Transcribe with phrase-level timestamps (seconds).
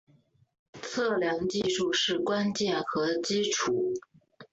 [0.81, 3.93] 测量技术是关键和基础。